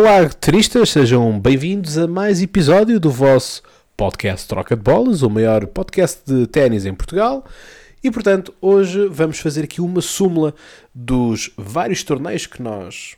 [0.00, 3.62] Olá, turistas, sejam bem-vindos a mais episódio do vosso
[3.94, 7.44] podcast Troca de Bolas, o maior podcast de ténis em Portugal.
[8.02, 10.54] E portanto, hoje vamos fazer aqui uma súmula
[10.94, 13.14] dos vários torneios que nós,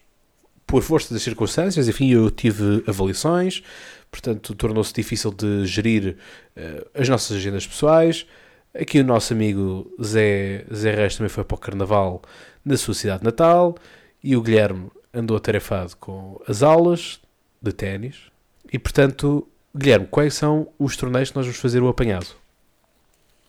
[0.66, 3.62] por força das circunstâncias, enfim, eu tive avaliações,
[4.10, 6.16] portanto, tornou-se difícil de gerir
[6.56, 8.26] uh, as nossas agendas pessoais.
[8.74, 12.22] Aqui o nosso amigo Zé, Zé Reis também foi para o Carnaval
[12.64, 13.76] na sua cidade natal
[14.20, 17.20] e o Guilherme andou atarefado com as aulas
[17.60, 18.30] de ténis.
[18.72, 22.26] E portanto, Guilherme, quais são os torneios que nós vamos fazer o apanhado?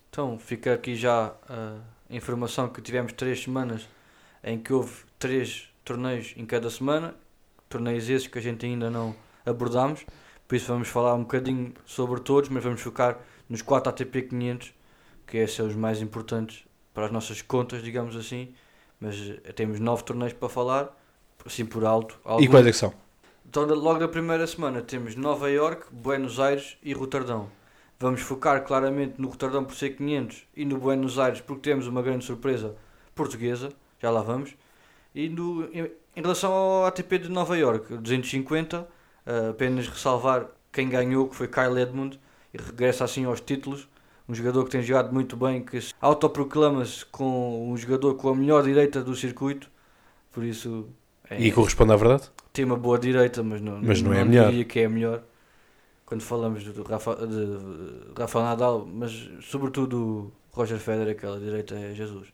[0.09, 3.88] Então, fica aqui já a informação que tivemos três semanas
[4.44, 7.16] em que houve três torneios em cada semana,
[7.67, 10.05] torneios esses que a gente ainda não abordámos,
[10.48, 13.17] por isso vamos falar um bocadinho sobre todos, mas vamos focar
[13.50, 14.73] nos 4 ATP 500,
[15.25, 18.53] que esses são os mais importantes para as nossas contas, digamos assim,
[19.00, 19.16] mas
[19.55, 20.95] temos nove torneios para falar,
[21.45, 22.19] assim por alto.
[22.23, 22.45] Alguns.
[22.45, 22.94] E quais é que são?
[23.47, 27.49] Então, logo na primeira semana temos Nova York, Buenos Aires e Roterdão.
[27.99, 32.02] Vamos focar claramente no Roterdão por ser 500 e no Buenos Aires porque temos uma
[32.02, 32.75] grande surpresa
[33.14, 33.69] portuguesa,
[34.02, 34.55] já lá vamos.
[35.14, 40.89] E no, em, em relação ao ATP de Nova York, 250, uh, apenas ressalvar quem
[40.89, 42.19] ganhou, que foi Kyle Edmund,
[42.53, 43.88] e regressa assim aos títulos.
[44.27, 48.64] Um jogador que tem jogado muito bem, que autoproclama-se com um jogador com a melhor
[48.64, 49.69] direita do circuito,
[50.31, 50.88] por isso
[51.30, 52.30] é, e corresponde à verdade?
[52.52, 54.50] Tem uma boa direita, mas não, mas não, não é a melhor.
[54.50, 55.24] diria que é a melhor.
[56.06, 62.28] Quando falamos do Rafa, de Rafael Nadal, mas sobretudo Roger Federer, aquela direita é Jesus.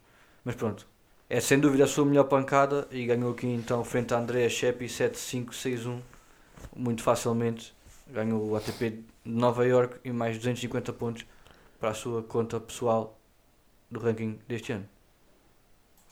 [0.44, 0.86] Mas pronto,
[1.30, 4.86] é sem dúvida a sua melhor pancada e ganhou aqui então frente a Andrea Sheppi
[4.86, 6.00] 7-5-6-1
[6.76, 7.74] muito facilmente.
[8.08, 11.26] Ganhou o ATP de Nova York e mais 250 pontos
[11.80, 13.18] para a sua conta pessoal
[13.90, 14.90] do ranking deste ano.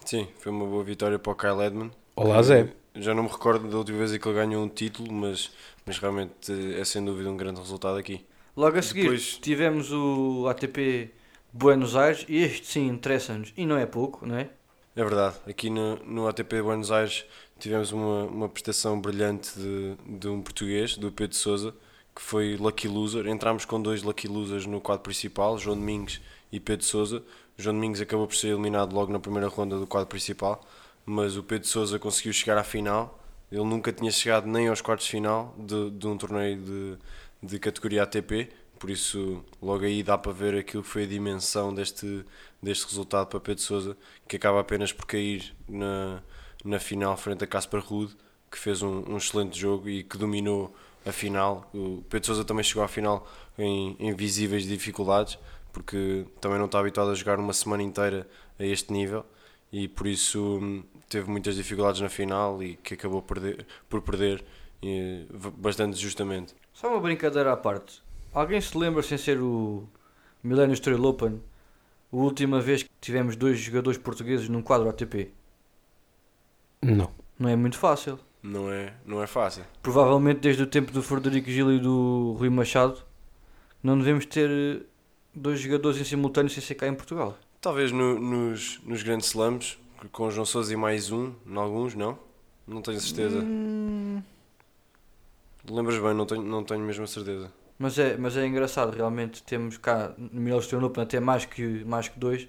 [0.06, 1.92] Sim, foi uma boa vitória para o Kyle Edmund.
[2.20, 2.74] Olá, Zé.
[2.96, 5.52] Já não me recordo da última vez em que ele ganhou um título, mas,
[5.86, 8.26] mas realmente é sem dúvida um grande resultado aqui.
[8.56, 9.38] Logo a seguir Depois...
[9.38, 11.12] tivemos o ATP
[11.54, 14.50] Buenos Aires e este sim interessa-nos e não é pouco, não é?
[14.96, 17.24] É verdade, aqui no, no ATP Buenos Aires
[17.60, 21.76] tivemos uma, uma prestação brilhante de, de um português, do Pedro Souza,
[22.16, 23.28] que foi Lucky Loser.
[23.28, 26.20] Entramos com dois Lucky Losers no quadro principal, João Domingos
[26.52, 27.22] e Pedro Souza.
[27.56, 30.66] João Domingos acabou por ser eliminado logo na primeira ronda do quadro principal
[31.10, 33.18] mas o Pedro Sousa conseguiu chegar à final.
[33.50, 36.98] Ele nunca tinha chegado nem aos quartos de final de, de um torneio de,
[37.42, 41.74] de categoria ATP, por isso logo aí dá para ver aquilo que foi a dimensão
[41.74, 42.26] deste,
[42.62, 43.98] deste resultado para Pedro Sousa,
[44.28, 46.22] que acaba apenas por cair na,
[46.64, 48.14] na final frente a Casper Ruud,
[48.52, 50.76] que fez um, um excelente jogo e que dominou
[51.06, 51.70] a final.
[51.74, 53.26] O Pedro Sousa também chegou à final
[53.58, 55.40] em, em visíveis dificuldades,
[55.72, 58.28] porque também não está habituado a jogar uma semana inteira
[58.60, 59.26] a este nível
[59.72, 64.44] e por isso teve muitas dificuldades na final e que acabou perder, por perder
[65.58, 66.54] bastante justamente.
[66.74, 68.02] Só uma brincadeira à parte.
[68.34, 69.88] Alguém se lembra, sem ser o
[70.44, 71.42] Millennium Trail Open,
[72.12, 75.32] a última vez que tivemos dois jogadores portugueses num quadro ATP?
[76.82, 77.12] Não.
[77.40, 78.20] Não é muito fácil.
[78.42, 79.64] Não é, não é fácil.
[79.82, 83.04] Provavelmente desde o tempo do Frederico Gil e do Rui Machado
[83.84, 84.86] não devemos ter eh,
[85.34, 87.38] dois jogadores em simultâneo sem ser cá em Portugal.
[87.60, 89.78] Talvez no, nos, nos grandes slams,
[90.12, 92.18] com o João Sousa e mais um, em alguns, não?
[92.68, 93.40] Não tenho certeza.
[93.40, 94.22] Hum...
[95.70, 97.52] Lembras bem, não tenho, não tenho mesmo a certeza.
[97.78, 101.84] Mas é, mas é engraçado, realmente temos cá no Milhão Stone Open até mais que,
[101.86, 102.48] mais que dois,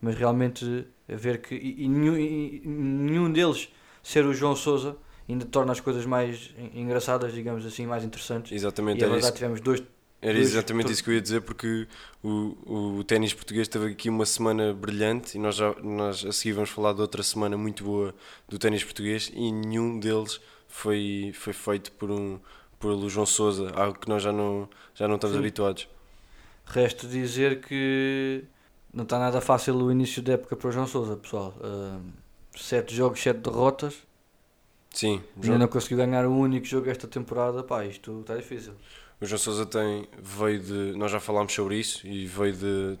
[0.00, 4.96] mas realmente ver que e, e, nenhum, e, nenhum deles ser o João Sousa
[5.28, 8.52] ainda torna as coisas mais engraçadas, digamos assim, mais interessantes.
[8.52, 9.00] Exatamente.
[9.00, 9.82] E a verdade tivemos dois
[10.28, 11.86] era exatamente isso que eu ia dizer, porque
[12.22, 16.52] o, o ténis português teve aqui uma semana brilhante e nós, já, nós a seguir
[16.52, 18.14] vamos falar de outra semana muito boa
[18.48, 22.40] do ténis português e nenhum deles foi, foi feito por um
[22.78, 25.40] por João Sousa, algo que nós já não, já não estamos Sim.
[25.40, 25.88] habituados.
[26.66, 28.44] Resta dizer que
[28.92, 31.54] não está nada fácil o início da época para o João Sousa, pessoal.
[31.60, 32.00] Uh,
[32.54, 33.94] sete jogos, sete derrotas.
[34.90, 35.22] Sim.
[35.42, 37.62] Ainda não conseguiu ganhar um único jogo esta temporada.
[37.62, 38.74] Pá, isto está difícil.
[39.20, 40.96] O João Sousa tem, veio de.
[40.96, 42.98] Nós já falámos sobre isso e veio de.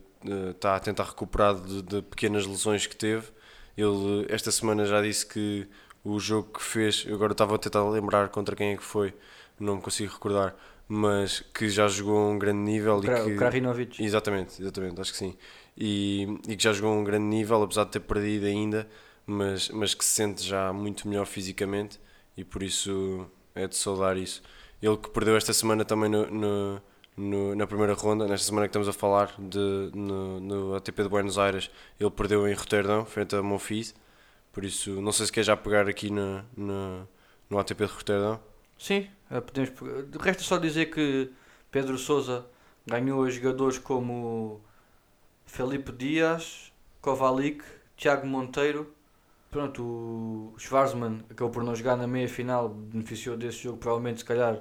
[0.50, 3.28] está a tentar recuperar de, de, pequenas lesões que teve.
[3.76, 5.68] Ele, esta semana, já disse que
[6.02, 7.06] o jogo que fez.
[7.10, 9.12] Agora estava a tentar lembrar contra quem é que foi,
[9.60, 10.54] não me consigo recordar.
[10.88, 12.98] Mas que já jogou a um grande nível.
[12.98, 14.02] O, e que, Krajinovic.
[14.02, 15.36] Exatamente, exatamente, acho que sim.
[15.76, 18.88] E, e que já jogou a um grande nível, apesar de ter perdido ainda,
[19.26, 21.98] mas, mas que se sente já muito melhor fisicamente
[22.36, 24.42] e por isso é de saudar isso.
[24.82, 26.82] Ele que perdeu esta semana também no, no,
[27.16, 31.08] no, na primeira ronda, nesta semana que estamos a falar, de, no, no ATP de
[31.08, 33.94] Buenos Aires, ele perdeu em Roterdão, frente a Monfils.
[34.52, 38.40] Por isso, não sei se quer já pegar aqui no, no, ATP de Roterdão.
[38.78, 39.72] Sim, eh, podemos.
[40.20, 41.30] Resta só dizer que
[41.70, 42.46] Pedro Sousa
[42.86, 44.60] ganhou jogadores como
[45.46, 47.62] Felipe Dias, Kovalik,
[47.96, 48.94] Tiago Monteiro.
[49.56, 54.24] Pronto, o Schwarzman acabou por não jogar na meia final, beneficiou desse jogo, provavelmente, se
[54.26, 54.60] calhar.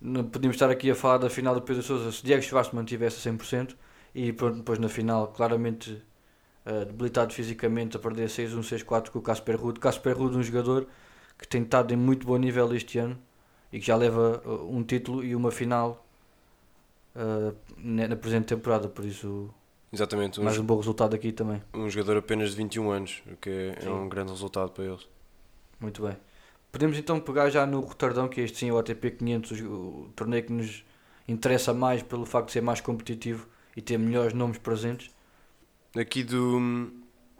[0.00, 3.28] Não podíamos estar aqui a falar da final do Pedro Sousa se Diego Schwarzman tivesse
[3.28, 3.74] a 100%.
[4.14, 6.00] E pronto, depois na final, claramente
[6.64, 9.80] eh, debilitado fisicamente, a perder 6-1, 6-4 com o Casper Ruud.
[9.80, 10.86] Casper Ruud, um jogador
[11.36, 13.18] que tem estado em muito bom nível este ano
[13.72, 16.06] e que já leva uh, um título e uma final
[17.16, 19.52] uh, na presente temporada, por isso
[19.96, 21.62] Exatamente, um, mais um bom resultado aqui também.
[21.72, 23.88] um jogador apenas de 21 anos, o que é, é Sim.
[23.88, 25.08] um grande resultado para eles.
[25.80, 26.14] Muito bem.
[26.70, 30.44] Podemos então pegar já no Roterdão, que este sim é o ATP 500, o, torneio
[30.44, 30.84] que nos
[31.26, 35.10] interessa mais pelo facto de ser mais competitivo e ter melhores nomes presentes.
[35.98, 36.90] Aqui do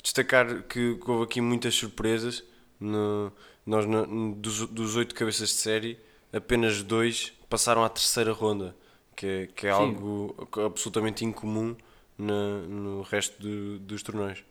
[0.02, 2.42] destacar que, que houve aqui muitas surpresas.
[2.80, 3.30] No,
[3.66, 5.98] nós na- dos, dos oito cabeças de série,
[6.32, 8.74] apenas dois passaram à terceira ronda,
[9.14, 9.78] que é, que é Sim.
[9.78, 11.76] algo absolutamente incomum
[12.18, 14.44] na- no resto do- dos torneios.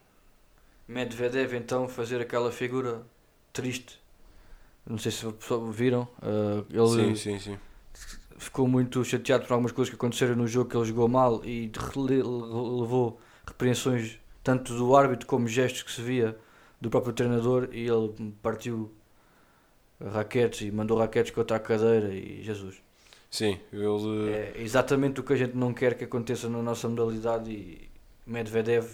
[0.88, 3.04] Medvedev então fazer aquela figura
[3.54, 4.00] triste.
[4.88, 5.26] Não sei se
[5.72, 6.04] viram.
[6.22, 7.58] uh, ele Sim, sim, sim.
[8.38, 11.72] ficou muito chateado por algumas coisas que aconteceram no jogo que ele jogou mal e
[12.24, 16.38] levou repreensões tanto do árbitro como gestos que se via
[16.80, 18.92] do próprio treinador e ele partiu
[20.14, 22.82] raquetes e mandou raquetes contra a cadeira e Jesus.
[23.36, 24.30] Sim, ele.
[24.32, 27.90] É exatamente o que a gente não quer que aconteça na nossa modalidade e
[28.26, 28.86] Medvedev,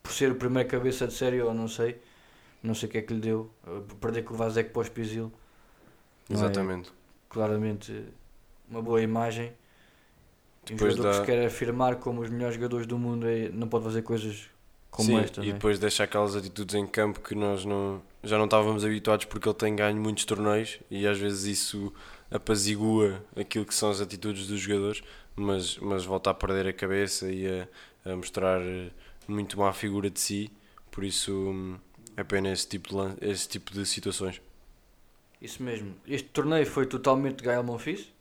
[0.00, 2.00] por ser o primeiro cabeça de série ou não sei,
[2.62, 4.46] não sei o que é que lhe deu, uh, perder com o para
[4.80, 5.32] o Spisil.
[6.28, 6.92] não é Exatamente.
[7.28, 8.04] claramente
[8.70, 9.48] uma boa imagem.
[9.48, 13.48] Um Depois jogador que dá- se quer afirmar como os melhores jogadores do mundo é-
[13.48, 14.48] não pode fazer coisas
[14.92, 15.44] como Sim, esta.
[15.44, 15.52] e é?
[15.54, 19.56] depois deixa aquelas atitudes em campo que nós não, já não estávamos habituados porque ele
[19.56, 21.92] tem ganho muitos torneios e às vezes isso
[22.30, 25.02] apazigua aquilo que são as atitudes dos jogadores,
[25.36, 27.68] mas, mas volta a perder a cabeça e a,
[28.12, 28.90] a mostrar eh,
[29.28, 30.50] muito má figura de si,
[30.90, 31.78] por isso hum,
[32.16, 34.40] é pena esse tipo de, esse tipo de situações.
[35.40, 35.94] Isso mesmo.
[36.06, 38.12] Este torneio foi totalmente Gael Monfils,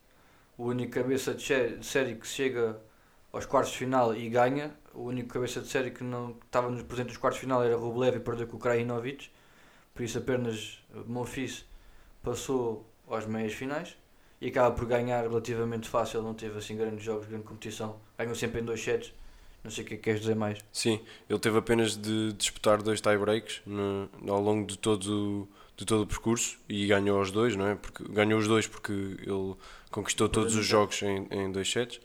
[0.58, 2.80] o único cabeça de sé- de série que chega
[3.34, 4.76] aos quartos de final e ganha.
[4.94, 7.76] O único cabeça de série que não estava nos presentes dos quartos de final era
[7.78, 9.30] Rublev e perdeu com o Krajinovic.
[9.94, 11.66] Por isso apenas Monfils
[12.24, 13.96] passou às meias finais
[14.42, 17.98] e acaba por ganhar relativamente fácil, não teve assim grandes jogos, grande competição.
[18.18, 19.14] Ganhou sempre em dois sets.
[19.64, 20.60] Não sei o que é que queres dizer mais.
[20.72, 26.04] Sim, ele teve apenas de disputar dois tie-breaks no- ao longo de todo, de todo
[26.04, 27.76] o percurso e ganhou os dois, não é?
[27.76, 29.56] Porque, ganhou os dois porque ele
[29.90, 32.00] conquistou todos os jogos em, em dois sets.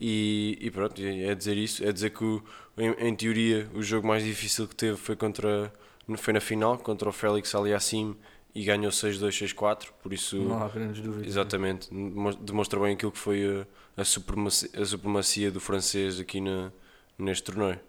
[0.00, 2.42] E, e pronto, é dizer isso, é dizer que o-
[2.78, 5.72] em, em teoria o jogo mais difícil que teve foi contra
[6.18, 8.16] foi na final, contra o Félix Aliassim
[8.54, 11.26] e ganhou 6-2, 6-4, por isso Não há grandes dúvidas.
[11.26, 13.66] Exatamente, demo- demonstra bem aquilo que foi
[13.96, 16.70] a, a, supremacia, a supremacia do francês aqui na,
[17.18, 17.80] neste torneio.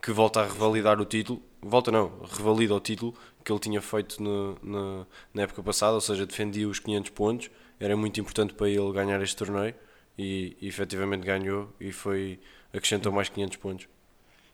[0.00, 3.12] Que volta a revalidar o título, volta não, revalida o título
[3.44, 7.50] que ele tinha feito no, na, na época passada, ou seja, defendia os 500 pontos,
[7.80, 9.74] era muito importante para ele ganhar este torneio
[10.16, 12.38] e, e efetivamente ganhou e foi,
[12.72, 13.88] acrescentou mais 500 pontos.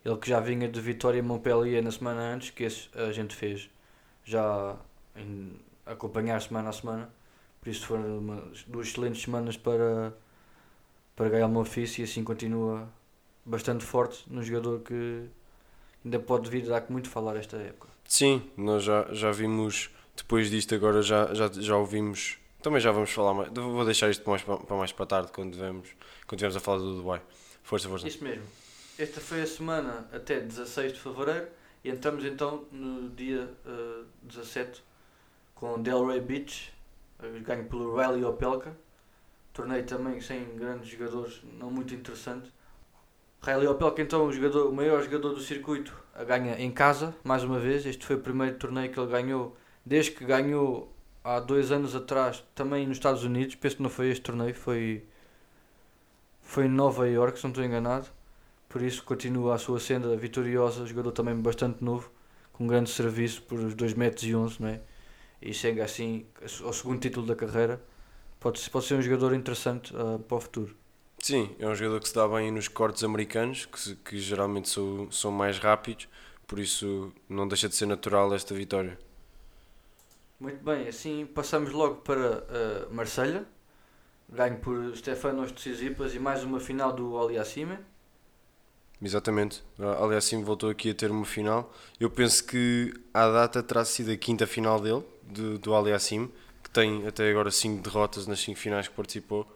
[0.05, 3.35] Ele que já vinha de Vitória e Montpellier na semana antes, que esse a gente
[3.35, 3.69] fez
[4.25, 4.77] já
[5.17, 5.53] em
[5.87, 7.11] acompanhar semana a semana.
[7.61, 10.13] Por isso foram uma- duas excelentes semanas para,
[11.17, 12.89] para Gael Monfils e assim continua
[13.45, 15.27] bastante forte num jogador que
[16.05, 17.89] ainda pode vir a dar muito falar esta época.
[18.07, 23.11] Sim, nós já, já vimos, depois disto agora já, já, já ouvimos, também já vamos
[23.11, 25.89] falar mais, vou deixar isto mais para, para mais para tarde quando vemos,
[26.27, 27.23] quando estivermos a falar do Dubai.
[27.63, 28.07] Força, força.
[28.07, 28.45] Isso mesmo.
[28.99, 31.49] Esta foi a semana até 16 de fevereiro
[31.83, 34.83] e entramos então no dia eh, 17
[35.55, 36.73] com Delray Beach,
[37.43, 38.77] ganho pelo Riley Opelka.
[39.53, 42.53] Torneio também sem grandes jogadores, não muito interessante.
[43.43, 47.45] Riley Opelka então o, jogador, o maior jogador do circuito a ganha em casa, mais
[47.45, 47.85] uma vez.
[47.87, 50.93] Este foi o primeiro torneio que ele ganhou desde que ganhou
[51.23, 53.55] há dois anos atrás também nos Estados Unidos.
[53.55, 55.05] Penso que não foi este torneio, foi,
[56.43, 58.09] foi em Nova York, se não estou enganado.
[58.69, 62.11] Por isso continua a sua senda vitoriosa, jogador também bastante novo,
[62.53, 64.81] com grande serviço por os 2 metros e 11, não é?
[65.45, 66.25] E chega assim
[66.65, 67.79] ao segundo título da carreira.
[68.41, 70.75] Pode, pode ser um jogador interessante ah, para o futuro.
[71.19, 75.11] Sim, é um jogador que se dá bem nos cortes americanos, que, que geralmente são,
[75.11, 76.09] são mais rápidos,
[76.47, 78.99] por isso não deixa de ser natural esta vitória.
[80.41, 83.45] Muito bem, assim passamos logo para ah, Marselha,
[84.29, 87.79] ganho por Stefanos Tsitsipas e mais uma final do Aliassime.
[89.03, 89.63] Exatamente.
[90.01, 91.71] Aliás, sim, voltou aqui a ter uma final.
[92.01, 96.31] Eu penso que à data terá sido a quinta final dele, do, do Aliassim,
[96.63, 99.47] que tem até agora 5 derrotas nas 5 finais que participou,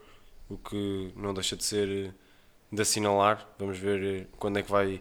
[0.48, 2.10] o que não deixa de ser eh,
[2.72, 3.46] de assinalar.
[3.58, 5.00] Vamos ver eh, quando é que vai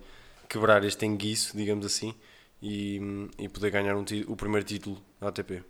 [0.50, 2.14] quebrar este enguiço, digamos assim,
[2.62, 5.64] e, hum, e poder ganhar um o primeiro título da ATP.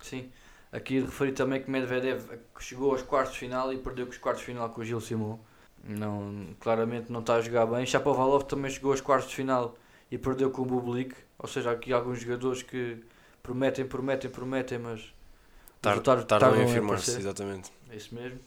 [0.00, 0.30] Sim.
[0.72, 2.22] Aqui referi também que Medvedev
[2.60, 5.00] chegou aos quartos de final e perdeu com os quartos de final com o Gil
[5.00, 5.38] Simon.
[5.82, 7.84] Não, claramente não está a jogar bem.
[7.84, 9.76] Shapovalov também chegou aos quartos de final
[10.10, 11.14] e perdeu com o Bublik.
[11.38, 13.02] Ou seja, aqui alguns jogadores que
[13.42, 15.12] prometem, prometem, prometem, mas
[15.80, 17.70] Tar- Tardam em a afirmar-se, exatamente.
[17.90, 18.38] É isso mesmo.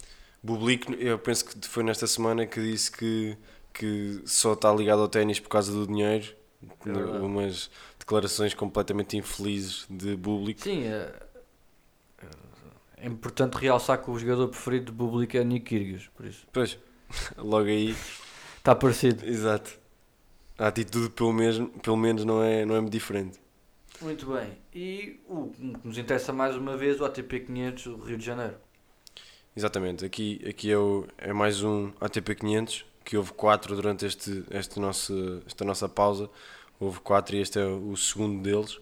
[0.41, 3.37] Bublik, eu penso que foi nesta semana que disse que,
[3.73, 6.35] que só está ligado ao ténis por causa do dinheiro.
[6.85, 10.61] É umas declarações completamente infelizes de Bublik.
[10.61, 11.11] Sim, é,
[12.97, 16.45] é importante realçar que o jogador preferido de Bublik é Nick Kyrgios, por isso.
[16.53, 16.77] Pois,
[17.37, 17.95] logo aí,
[18.57, 19.25] Está parecido.
[19.25, 19.77] exato.
[20.57, 23.39] A atitude, pelo, mesmo, pelo menos, não é, não é muito diferente.
[24.03, 24.57] Muito bem.
[24.73, 28.55] E o que nos interessa mais uma vez, o ATP 500 do Rio de Janeiro.
[29.55, 34.43] Exatamente, aqui, aqui é, o- é mais um ATP 500, que houve quatro durante este,
[34.51, 36.29] este nosso, esta nossa pausa.
[36.79, 38.79] Houve quatro e este é o segundo deles.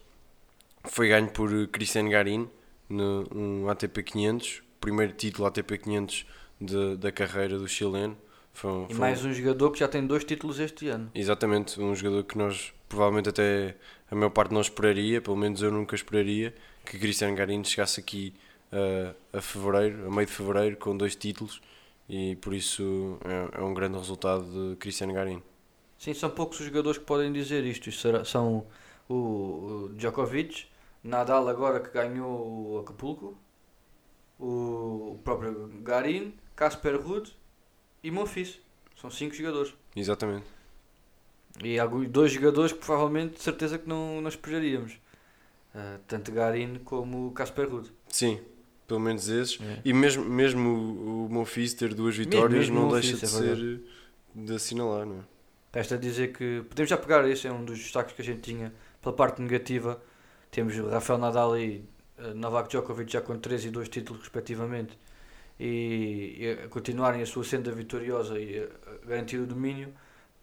[0.86, 2.50] Foi ganho por Cristian Garin,
[2.90, 6.26] no, um ATP 500, primeiro título ATP 500
[6.60, 8.18] de, da carreira do chileno.
[8.54, 11.12] Foi, um- E foi um- mais um jogador que já tem dois títulos este ano.
[11.14, 13.76] Exatamente, um jogador que nós provavelmente até
[14.12, 16.54] a maior parte não esperaria, pelo menos eu nunca esperaria,
[16.86, 18.34] que Cristiano Garim chegasse aqui
[18.72, 21.62] uh, a fevereiro, a meio de fevereiro, com dois títulos
[22.10, 25.42] e por isso é, é um grande resultado de Cristiano Garim.
[25.98, 27.88] Sim, são poucos os jogadores que podem dizer isto.
[27.88, 28.66] Isto será- são
[29.08, 30.66] o, o Djokovic,
[31.04, 33.38] Nadal agora que ganhou o Acapulco,
[34.38, 37.34] o, o próprio Garin, Casper Ruud
[38.04, 38.60] e Monfils.
[39.00, 39.74] São cinco jogadores.
[39.96, 40.46] Exatamente.
[41.64, 45.00] E há dois jogadores que provavelmente de certeza que não, não esperaríamos.
[45.74, 47.92] Ah, tanto Garin como Casper Ruud.
[48.08, 48.40] Sim,
[48.88, 49.60] pelo menos esses.
[49.62, 49.82] É.
[49.86, 53.28] E mesmo, mesmo o, o Monfils ter duas vitórias mesmo não o deixa de é
[53.28, 53.82] ser
[54.34, 55.24] de assinalar, não é?
[55.74, 58.74] Resta dizer que podemos já pegar esse, é um dos destaques que a gente tinha
[59.02, 60.02] pela parte negativa.
[60.50, 61.86] Temos o Rafael Nadal e
[62.18, 64.98] eh, Novak Djokovic já com 3 e 2 títulos respectivamente
[65.58, 69.94] e, e continuarem a sua senda vitoriosa e a garantir o domínio.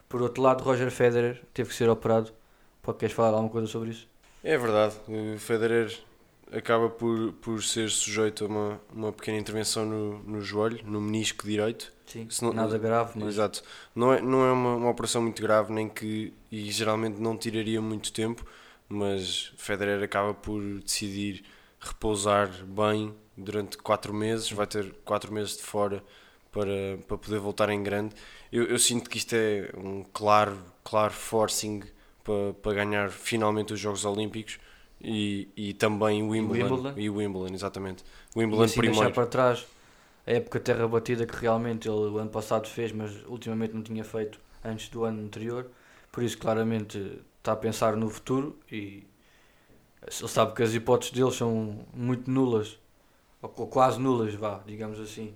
[0.09, 2.33] Por outro lado, Roger Federer teve que ser operado.
[2.83, 4.09] Pode queres falar alguma coisa sobre isso?
[4.43, 5.93] É verdade, o Federer
[6.53, 11.47] acaba por, por ser sujeito a uma, uma pequena intervenção no, no joelho, no menisco
[11.47, 11.93] direito.
[12.07, 13.62] Sim, não- nada grave, mas Exato.
[13.95, 16.33] Não é, não é uma, uma operação muito grave, nem que.
[16.50, 18.47] e geralmente não tiraria muito tempo,
[18.88, 21.45] mas Federer acaba por decidir
[21.81, 26.03] repousar bem durante 4 meses, vai ter 4 meses de fora
[26.59, 28.15] para, para poder voltar em grande.
[28.50, 31.83] Eu, eu sinto que isto é um claro, claro forcing
[32.25, 34.59] para, para ganhar finalmente os Jogos Olímpicos
[35.00, 36.75] e, e também o Wimbledon.
[36.75, 37.00] Wimbledon.
[37.00, 38.03] E o Wimbledon, exatamente.
[38.35, 39.15] O e Wimbledon assim deixar primeiro.
[39.15, 39.67] para trás
[40.27, 44.05] a época terra batida que realmente ele o ano passado fez, mas ultimamente não tinha
[44.05, 45.71] feito antes do ano anterior.
[46.11, 49.07] Por isso, claramente, está a pensar no futuro e
[50.03, 52.79] ele sabe que as hipóteses dele são muito nulas,
[53.41, 55.35] ou quase nulas, vá, digamos assim,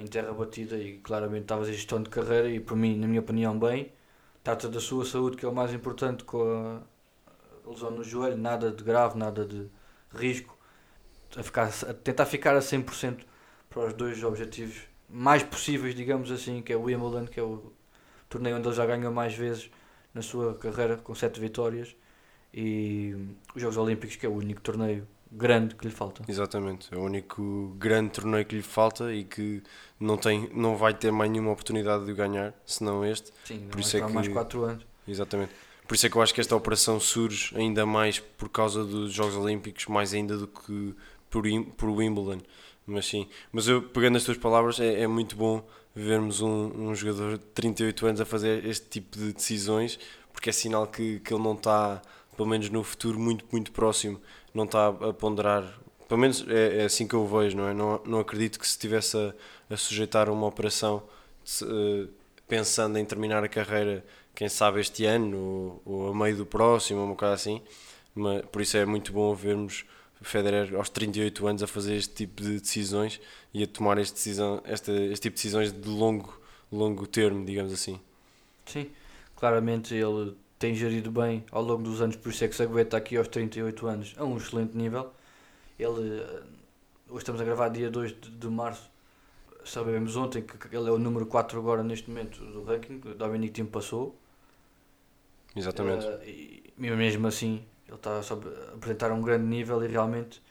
[0.00, 3.06] em terra batida e claramente estava a fazer gestão de carreira e, por mim, na
[3.06, 3.92] minha opinião, bem.
[4.42, 6.42] Trata da sua saúde, que é o mais importante com
[7.66, 9.68] a lesão no joelho, nada de grave, nada de
[10.14, 10.56] risco.
[11.36, 13.24] A, ficar, a tentar ficar a 100%
[13.68, 17.72] para os dois objetivos mais possíveis, digamos assim, que é o Wimbledon, que é o
[18.28, 19.70] torneio onde ele já ganhou mais vezes
[20.12, 21.96] na sua carreira, com 7 vitórias,
[22.52, 23.14] e
[23.54, 26.22] os Jogos Olímpicos, que é o único torneio grande que lhe falta.
[26.28, 29.62] Exatamente, é o único grande torneio que lhe falta e que
[29.98, 33.32] não, tem, não vai ter mais nenhuma oportunidade de ganhar, senão este.
[33.44, 34.86] Sim, Por isso é esperar mais que- 4 anos.
[35.06, 35.52] Exatamente.
[35.86, 39.12] Por isso é que eu acho que esta operação surge ainda mais por causa dos
[39.12, 40.94] Jogos Olímpicos, mais ainda do que
[41.28, 41.44] por,
[41.76, 42.40] por Wimbledon.
[42.86, 45.62] Mas sim, mas eu pegando as tuas palavras, é, é muito bom
[45.94, 49.98] vermos um, um jogador de 38 anos a fazer este tipo de decisões,
[50.32, 52.00] porque é sinal que, que ele não está,
[52.36, 54.20] pelo menos no futuro muito, muito próximo,
[54.54, 55.64] não está a ponderar.
[56.08, 57.74] Pelo menos é, é assim que eu vejo, não é?
[57.74, 59.34] Não, não acredito que se estivesse a,
[59.68, 61.02] a sujeitar uma operação
[61.44, 62.08] se, eh,
[62.46, 67.02] pensando em terminar a carreira quem sabe este ano ou, ou a meio do próximo,
[67.04, 67.62] uma coisa assim.
[68.14, 69.84] Mas, por isso é muito bom vermos
[70.22, 73.20] Federer aos 38 anos a fazer este tipo de decisões
[73.52, 76.40] e a tomar este, decisão, esta, este tipo de decisões de longo,
[76.72, 78.00] longo termo, digamos assim.
[78.64, 78.90] Sim,
[79.36, 80.34] claramente ele
[80.64, 83.28] tem gerido bem ao longo dos anos, por isso é que se aguenta aqui aos
[83.28, 85.12] 38 anos a um excelente nível.
[85.78, 86.42] Ele, eh,
[87.06, 88.90] hoje estamos a gravar dia 2 de, de março,
[89.62, 93.52] sabemos ontem que ele é o número 4 agora neste momento do ranking, o Dominic
[93.52, 94.18] Thiem passou.
[95.54, 96.06] Exatamente.
[96.06, 100.42] Eh, e mesmo assim, ele está a apresentar um grande nível e realmente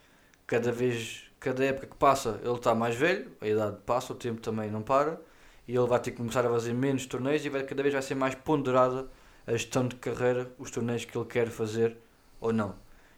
[0.45, 4.41] cada vez, cada época que passa, ele está mais velho, a idade passa, o tempo
[4.41, 5.19] também não para,
[5.67, 8.03] e ele vai ter que começar a fazer menos torneios e vai, cada vez vai
[8.03, 9.07] ser mais ponderada
[9.47, 11.97] a gestão de carreira, os torneios que ele quer fazer
[12.39, 12.75] ou não.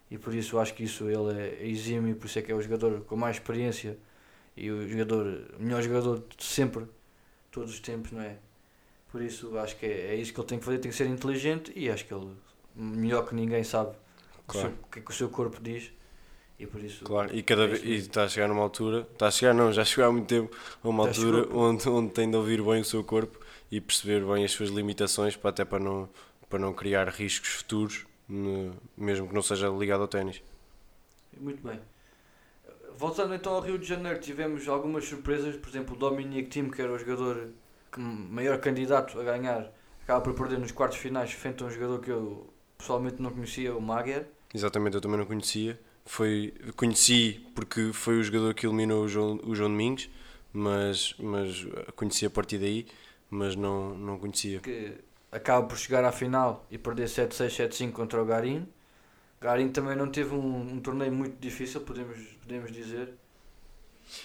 [0.10, 2.62] E por isso acho que isso ele é exímio, por isso é que é o
[2.62, 3.98] jogador com mais experiência
[4.58, 6.86] e o jogador, melhor jogador de sempre,
[7.51, 8.38] todos os tempos, não é?
[9.12, 11.08] Por isso acho que é, é isso que ele tem que fazer, tem que ser
[11.08, 12.32] inteligente e acho que ele,
[12.75, 13.96] melhor que ninguém, sabe
[14.48, 14.48] Claro.
[14.48, 15.91] o, seu- que é que o seu corpo diz
[16.60, 19.27] e por isso Claro, e cada É vez e está a chegar numa altura, está
[19.27, 22.29] a chegar não, já chegou há muito tempo, a uma Já altura onde, onde tem
[22.29, 23.38] de ouvir bem o seu corpo
[23.72, 26.10] e perceber bem as suas limitações para até para não,
[26.50, 28.06] para não criar riscos futuros,
[28.98, 30.42] mesmo que não seja ligado ao ténis.
[31.40, 31.80] Muito bem.
[32.98, 36.82] Voltando então ao Rio de Janeiro, tivemos algumas surpresas, por exemplo, o Dominic Thiem, que
[36.82, 37.50] era o jogador
[37.92, 39.70] que- maior candidato a ganhar,
[40.04, 43.76] acaba por perder nos quartos finais frente a um jogador que eu pessoalmente não conhecia,
[43.76, 44.24] o Magyar.
[44.54, 45.78] Exatamente, eu também não conhecia.
[46.06, 50.10] Foi, conheci porque foi o jogador que eliminou o João, o João Domingos,
[50.54, 51.66] mas, mas
[51.98, 52.86] conheci a partir daí,
[53.29, 54.60] mas não, não conhecia.
[54.60, 54.94] que
[55.32, 58.67] acaba por chegar à final e perder 7-6, 7-5 contra o Garim.
[59.41, 63.13] Garim também não teve um, um torneio muito difícil, podemos, podemos dizer.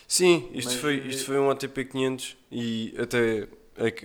[0.06, 3.48] Sim, isto, Mas, foi, eh, isto foi um ATP 500 e até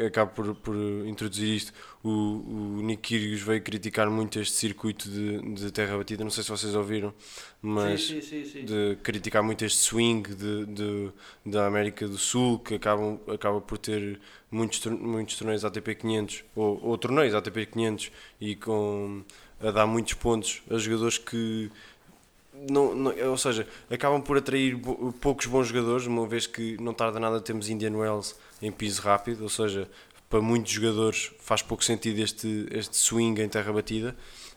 [0.05, 1.73] acabo por, por introduzir isto.
[2.03, 6.43] O, o Nick Kyrgios veio criticar muito este circuito de, de terra batida, não sei
[6.43, 7.13] se vocês ouviram,
[7.61, 11.11] mas sim, sim, sim, de criticar muito este swing de, de,
[11.45, 14.19] da América do Sul, que acabam, acaba por ter
[14.51, 19.23] muitos, muitos torneios ATP 500 ou, ou torneios ATP 500 e com,
[19.59, 21.71] a dar muitos pontos a jogadores que.
[22.69, 24.77] Não, não- ou seja, acabam por atrair
[25.21, 29.43] poucos bons jogadores, uma vez que não tarda nada temos Indian Wells em piso rápido,
[29.43, 29.89] ou seja,
[30.29, 34.15] para muitos jogadores faz pouco sentido este, este swing em terra batida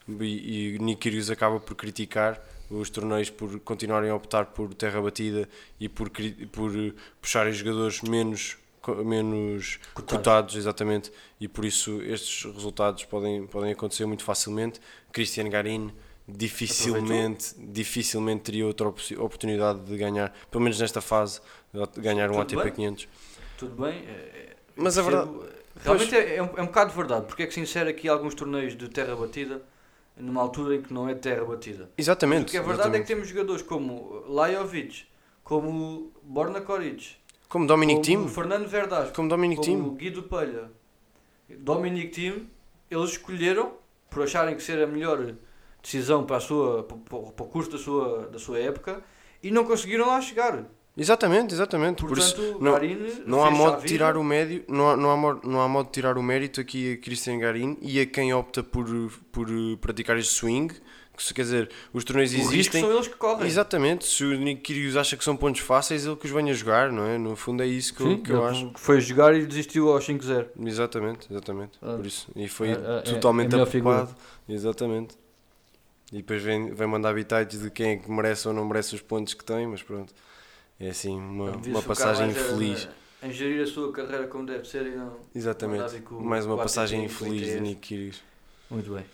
[0.08, 5.00] e, e Nick Kyrgios acaba por criticar os torneios por continuarem a optar por terra
[5.02, 6.10] batida e por,
[6.52, 6.72] por
[7.20, 8.56] puxarem jogadores menos,
[9.04, 10.16] menos Cotados.
[10.16, 14.80] cotados, exatamente, e por isso estes resultados podem, podem acontecer muito facilmente.
[15.12, 15.90] Cristian Garin
[16.28, 21.40] dificilmente, dificilmente teria outra oportunidade de ganhar, pelo menos nesta fase,
[21.72, 22.72] de ganhar um Tudo ATP bem.
[22.72, 23.08] 500.
[23.56, 23.94] Tudo bem.
[24.06, 25.44] é- é- Mas a percebo.
[25.80, 28.34] Realmente é, é um, é um bocado verdade, porque é que se insere aqui alguns
[28.34, 29.62] torneios de terra batida
[30.16, 31.88] numa altura em que não é terra batida.
[31.96, 32.48] Exatamente.
[32.48, 33.06] O que é verdade é que exatamente.
[33.06, 35.04] temos jogadores como Lajovic,
[35.44, 37.16] como Borna Koric,
[37.48, 39.94] Como Dominic Thiem, Fernando Verdasco, como Dominic como Thiem.
[39.96, 40.68] Guido Palha,
[41.48, 42.50] Dominic Thiem,
[42.90, 43.72] eles escolheram,
[44.10, 45.34] por acharem que ser a melhor
[45.92, 49.02] decisão para, a sua, para, para- o curso da sua, da sua época,
[49.42, 50.64] e não conseguiram lá chegar.
[50.96, 52.00] Exatamente, exatamente.
[52.02, 55.10] Por Portanto, isso não, Garin não há modo de tirar o médio, não há, não,
[55.28, 58.34] há, não há modo de tirar o mérito aqui a Christian Garin e a quem
[58.34, 58.84] opta por,
[59.30, 59.46] por
[59.80, 60.74] praticar este swing.
[61.16, 62.80] Que, quer dizer, os torneios O risco existem.
[62.80, 63.44] são eles que correm.
[63.44, 66.92] Exatamente, se o Nick Kyrgios acha que são pontos fáceis, ele que os venha jogar,
[66.92, 67.18] não é?
[67.18, 68.70] No fundo é isso que, eu, Sim, que eu acho.
[68.76, 70.46] Foi jogar e desistiu aos 5-0.
[70.64, 71.72] Exatamente, exatamente.
[71.82, 71.94] Ah.
[71.96, 72.28] Por isso.
[72.36, 74.14] E foi É- é- totalmente é a melhor aprovado.
[74.48, 75.16] Exatamente.
[76.12, 79.00] E depois vem, vem mandar habitats de quem é que merece ou não merece os
[79.02, 80.14] pontos que tem, mas pronto.
[80.80, 82.88] É assim, uma, uma passagem mais, eh, infeliz.
[83.22, 85.16] Em gerir a sua carreira como deve ser e não.
[85.34, 86.00] Exatamente.
[86.02, 88.22] com- Mais uma a passagem infeliz de Nick Kyrgios.
[88.70, 89.04] Muito bem.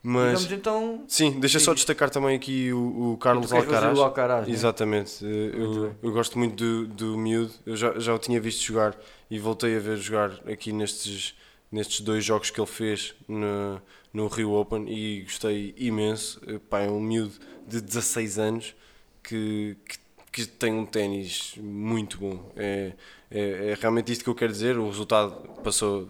[0.00, 1.04] Mas, Vamos então.
[1.08, 1.74] sim, deixa só Sim.
[1.74, 3.98] destacar também aqui o, o Carlos Alcaraz.
[3.98, 4.46] o Alcaraz.
[4.46, 4.54] né?
[4.54, 8.62] Exatamente, Muito eu, eu gosto muito do, do miúdo, eu já, já o tinha visto
[8.62, 8.96] jogar
[9.28, 11.34] e voltei a ver jogar aqui nestes,
[11.70, 13.80] nestes dois jogos que ele fez no,
[14.12, 16.40] no Rio Open e gostei imenso.
[16.46, 17.34] Eh, Pá, é um miúdo
[17.66, 18.74] de 16 anos
[19.22, 19.98] que, que,
[20.32, 22.52] que tem um ténis muito bom.
[22.56, 22.92] É,
[23.30, 24.78] é, é realmente isto que eu quero dizer.
[24.78, 26.08] O resultado passou,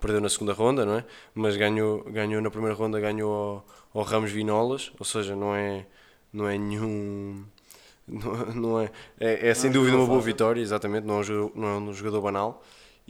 [0.00, 1.04] perdeu na segunda ronda, não é?
[1.34, 5.86] Mas ganhou, ganhou na primeira ronda, ganhou ao, ao Ramos Vinolas, ou seja, não é,
[6.32, 7.44] não é nenhum.
[8.12, 11.06] Não, não é, é, é sem Não é dúvida uma boa vitória, exatamente.
[11.06, 12.60] Não é, um não é um jogador banal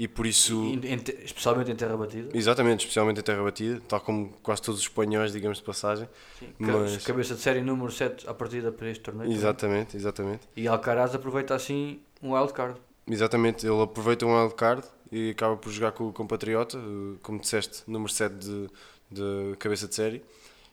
[0.02, 0.64] e por isso.
[0.82, 2.30] Em te- especialmente em terra batida.
[2.32, 6.08] Exatamente, especialmente em terra batida, tal como quase todos os espanhóis, digamos de passagem.
[6.38, 6.48] Sim.
[6.58, 9.30] mas- Cabeça de série número 7 à partida para este torneio.
[9.30, 10.40] Exatamente, exatamente.
[10.56, 12.76] E Alcaraz aproveita assim um wildcard.
[13.06, 14.82] Exatamente, ele aproveita um wildcard
[15.12, 16.78] e acaba por jogar com o compatriota,
[17.22, 18.68] como disseste, número 7 de,
[19.10, 20.22] de cabeça de série.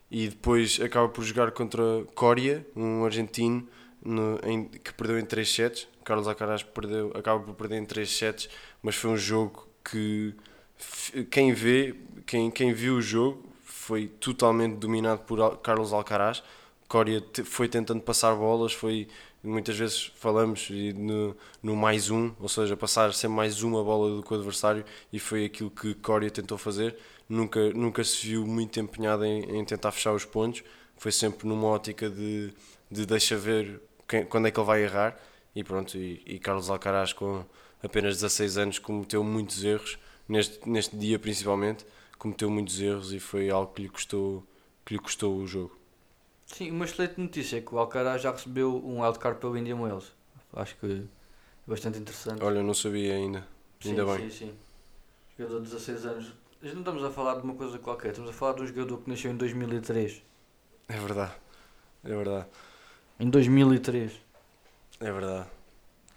[0.09, 1.83] E depois acaba por jogar contra
[2.15, 3.67] Coria, um argentino
[4.07, 5.87] no- em- que perdeu em 3 sets.
[6.03, 8.49] Carlos Alcaraz perdeu, acaba por perder em 3 sets,
[8.81, 10.33] mas foi um jogo que
[11.31, 16.43] quem vê, quem, quem viu o jogo, foi totalmente dominado por Carlos Alcaraz.
[16.87, 19.07] Coria foi tentando passar bolas, foi
[19.43, 24.23] muitas vezes falamos no, no mais um, ou seja, passar sempre mais uma bola do
[24.23, 26.95] que o adversário, e foi aquilo que Coria tentou fazer.
[27.29, 30.63] Nunca, nunca se viu muito empenhado em, em tentar fechar os pontos,
[30.97, 32.53] foi sempre numa ótica de,
[32.89, 35.17] de deixa ver quem- quando é que ele vai errar.
[35.55, 37.43] E pronto, e, e Carlos Alcaraz com
[37.83, 41.85] apenas 16 anos cometeu muitos erros, neste, neste dia principalmente,
[42.17, 44.43] cometeu muitos erros e foi algo que lhe custou,
[44.85, 45.77] que lhe custou o jogo.
[46.45, 50.11] Sim, uma excelente notícia é que o Alcaraz já recebeu um wildcard pelo Indian Wells.
[50.53, 52.43] Acho que é bastante interessante.
[52.43, 53.45] Olha, eu não sabia ainda.
[53.81, 54.29] sim, ainda Sim, bem.
[54.29, 54.53] sim.
[55.37, 56.33] Jogador de 16 anos.
[56.61, 58.97] Nós não estamos a falar de uma coisa qualquer, estamos a falar de um jogador
[59.01, 60.21] que nasceu em 2003.
[60.87, 61.33] É verdade.
[62.03, 62.47] É verdade.
[63.19, 64.11] Em 2003.
[64.99, 65.47] É verdade.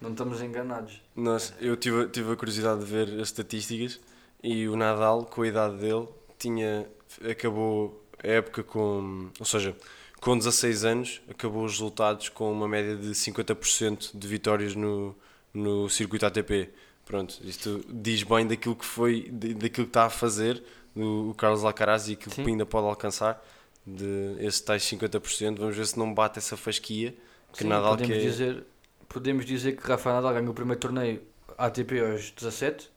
[0.01, 1.01] Não estamos enganados.
[1.15, 4.01] Nós, eu tive, tive a curiosidade de ver as estatísticas
[4.43, 6.09] e o Nadal, com a idade dele,
[6.39, 6.87] tinha,
[7.31, 9.31] acabou a época com.
[9.39, 9.77] Ou seja,
[10.21, 15.15] com 16 anos, acabou os resultados com uma média de 50% de vitórias no,
[15.53, 16.71] no circuito ATP.
[17.05, 20.63] Pronto, isto diz bem daquilo que foi, daquilo que está a fazer
[20.95, 22.45] o, o Carlos Alcaraz e aquilo Sim.
[22.45, 23.43] que ainda pode alcançar
[23.87, 25.59] de esses tais 50%.
[25.61, 27.15] Vamos ver se não bate essa fasquia
[27.57, 28.65] que Sim, Nadal podemos, que é- dizer,
[29.09, 31.23] podemos dizer que Rafa Nadal ganhou o primeiro torneio
[31.59, 32.91] ATP aos 17,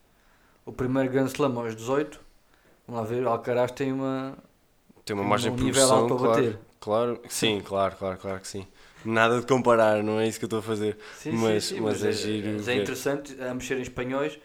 [0.66, 2.20] o primeiro Grand Slam aos 18.
[2.88, 4.38] Vamos lá ver, Alcaraz tem uma,
[5.06, 6.42] tem uma um margem de nível progressão, alto para claro.
[6.46, 6.60] bater.
[6.80, 8.68] Claro, sim, claro, claro, claro que sim.
[9.06, 10.98] Nada de comparar, não é isso que eu estou a fazer.
[11.18, 14.40] Sim, Mas- sim, sim, mas é giro mas é interessante ambos serem espanhóis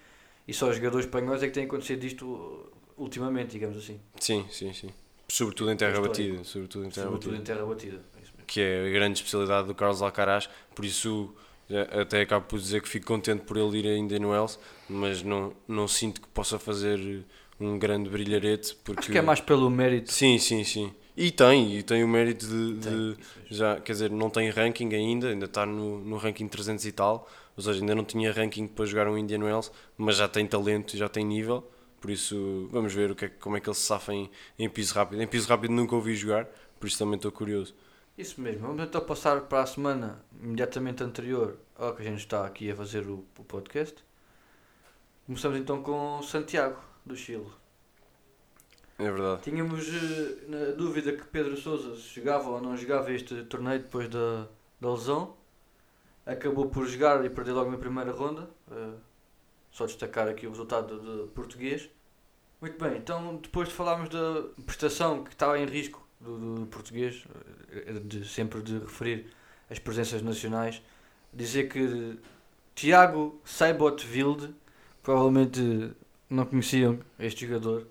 [0.46, 4.00] e só os jogadores espanhóis é que têm acontecido isto ultimamente, digamos assim.
[4.20, 4.90] Sim, sim, sim.
[5.30, 6.14] Sobretudo em terra Histórico.
[6.16, 7.54] batida, sobretudo em terra Sobretudo em batida.
[7.54, 8.00] terra batida.
[8.16, 8.42] É.
[8.46, 11.34] Que é a grande especialidade do Carlos Alcaraz, por isso
[12.00, 15.52] até acabo por dizer que fico contente por ele ir a Indian Wells, mas não,
[15.68, 17.24] não sinto que possa fazer
[17.60, 19.00] um grande brilharete, porque...
[19.00, 20.10] Acho que é mais pelo mérito.
[20.10, 20.94] Sim, sim, sim.
[21.14, 23.16] E tem, e tem o mérito de, de- Tem,
[23.50, 27.28] já, quer dizer, não tem ranking ainda, ainda está no, no ranking 300 e tal,
[27.54, 30.96] ou seja, ainda não tinha ranking para jogar um Indian Wells, mas já tem talento,
[30.96, 31.68] já tem nível,
[32.00, 34.68] por isso vamos ver o que é, como é que ele se safa em, em
[34.68, 35.20] piso rápido.
[35.22, 36.46] Em piso rápido nunca ouvi jogar,
[36.78, 37.74] por isso também estou curioso.
[38.16, 38.66] Isso mesmo.
[38.66, 42.74] Vamos então passar para a semana imediatamente anterior ao que a gente está aqui a
[42.74, 44.04] fazer o, o podcast.
[45.24, 47.46] Começamos então com Santiago, do Chile.
[48.98, 49.42] É verdade.
[49.42, 54.48] Tínhamos eh, na dúvida que Pedro Sousa jogava ou não jogava este torneio depois da,
[54.80, 55.36] da lesão.
[56.26, 58.50] Acabou por jogar e perder logo na primeira ronda.
[58.68, 58.94] Eh,
[59.70, 61.88] só destacar aqui o resultado de português.
[62.60, 67.24] Muito bem, então depois de falarmos da prestação que estava em risco do, do português,
[67.70, 69.26] eh, de, sempre de referir
[69.70, 70.82] as presenças nacionais,
[71.32, 72.18] dizer que
[72.74, 74.54] Tiago Seibotville,
[75.02, 75.92] provavelmente
[76.28, 77.86] não conheciam este jogador,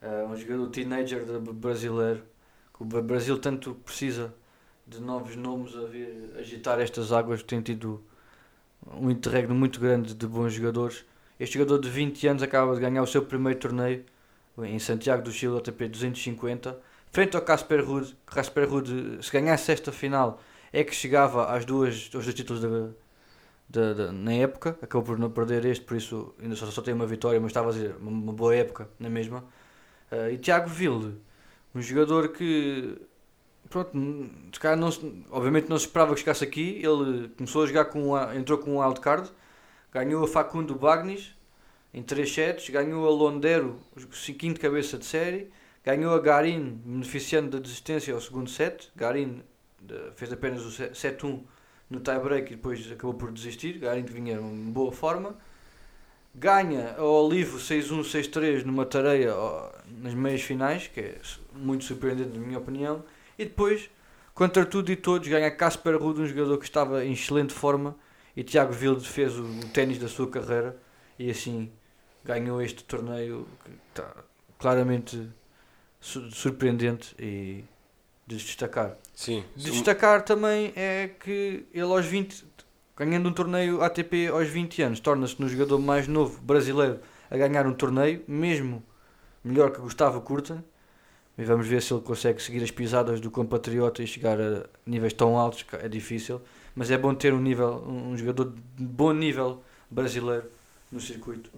[0.00, 2.22] é um jogador teenager brasileiro
[2.74, 4.34] que o Brasil tanto precisa
[4.86, 8.02] de novos nomes a vir agitar estas águas tem tido
[8.94, 11.04] um interregno muito grande de bons jogadores.
[11.38, 14.04] Este jogador de 20 anos acaba de ganhar o seu primeiro torneio
[14.58, 16.76] em Santiago do Chile ATP 250
[17.12, 20.40] frente ao Casper Ruud Casper Ruud se ganhasse esta final
[20.72, 22.94] é que chegava às duas, aos dois títulos
[23.68, 24.78] da, na época.
[24.82, 27.70] Acabou por não perder este por isso ainda só, só tem uma vitória mas estava
[27.70, 29.44] a dizer uma, uma boa época na mesma.
[30.10, 31.14] Uh, e Tiago Vilde,
[31.74, 32.98] um jogador que,
[33.68, 34.88] pronto, não
[35.30, 36.80] obviamente não se esperava que chegasse aqui.
[36.84, 39.30] Ele começou a jogar com, a- entrou com um wildcard,
[39.92, 41.34] ganhou a Facundo Bagnis
[41.92, 45.50] em 3 sets, ganhou a Londero, o quinto cabeça de série,
[45.84, 48.90] ganhou a Garin, beneficiando da desistência ao segundo set.
[48.96, 49.42] Garin
[49.80, 51.42] de- fez apenas o set- 7-1
[51.88, 53.78] no tie-break e depois acabou por desistir.
[53.78, 55.34] Garin vinha em boa forma
[56.34, 59.34] ganha ao Olivo 6-1, 6-3 numa tareia
[60.00, 61.18] nas meias finais, que é
[61.54, 63.02] muito surpreendente na minha opinião,
[63.38, 63.88] e depois,
[64.34, 67.96] contra tudo e todos, ganha Casper Ruud, um jogador que estava em excelente forma,
[68.36, 70.76] e Tiago Vilde fez o, o ténis da sua carreira,
[71.18, 71.70] e assim
[72.24, 74.12] ganhou este torneio que está
[74.58, 75.28] claramente
[76.00, 77.64] su- surpreendente e
[78.26, 78.96] de destacar.
[79.14, 82.44] Sim, De destacar também é que ele aos 20,
[82.96, 87.66] ganhando um torneio ATP aos 20 anos, torna-se no jogador mais novo brasileiro a ganhar
[87.66, 88.82] um torneio, mesmo
[89.42, 90.62] melhor que Gustavo Kurten.
[91.38, 95.12] E vamos ver se ele consegue seguir as pisadas do compatriota e chegar a níveis
[95.12, 96.40] tão altos, que é difícil.
[96.74, 100.50] Mas é bom ter um nível, um jogador de bom nível brasileiro
[100.90, 101.50] no circuito.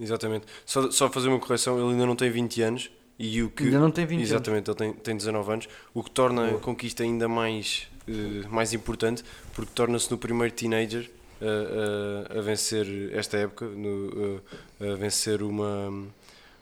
[0.00, 0.46] exatamente.
[0.64, 3.64] Só, só fazer uma correção, ele ainda não tem 20 anos e o que...
[3.64, 4.30] Ainda não tem 20 anos.
[4.30, 6.56] Exatamente, ele tem, tem 19 anos, o que torna Boa.
[6.56, 9.24] a conquista ainda mais, eh, mais importante,
[9.54, 14.40] porque torna-se no primeiro teenager a, a, a vencer esta época, no,
[14.80, 16.06] a vencer uma,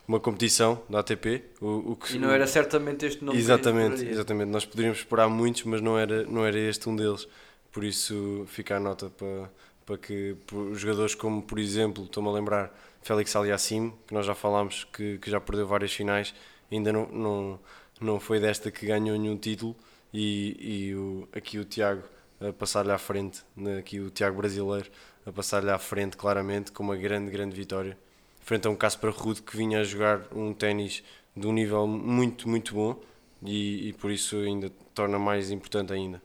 [0.07, 1.45] uma competição da ATP.
[1.61, 4.51] O, o que, E não era certamente este nome Exatamente, exatamente.
[4.51, 7.27] Nós poderíamos esperar muitos, mas não era, não era este um deles.
[7.73, 9.51] Por isso fica a nota para,
[9.85, 10.37] para que
[10.75, 15.31] jogadores como, por exemplo, estou-me a lembrar, Félix Aliassim, que nós já falámos, que, que
[15.31, 16.35] já perdeu várias finais,
[16.71, 17.61] ainda não, não,
[18.01, 19.77] não foi desta que ganhou nenhum título.
[20.14, 22.03] E, e o, aqui o Tiago
[22.40, 24.90] a passar-lhe à frente, né, aqui o Tiago Brasileiro,
[25.25, 27.99] a passar-lhe à frente claramente, com uma grande, grande vitória.
[28.47, 31.03] Frente a um Casper Ruud que vinha a jogar um ténis
[31.37, 32.97] de um nível muito, muito bom
[33.43, 36.23] e, e por isso ainda torna mais importante ainda.